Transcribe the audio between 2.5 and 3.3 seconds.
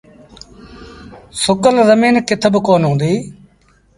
با ڪونا هُديٚ۔